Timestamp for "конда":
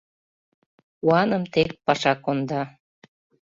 2.23-2.61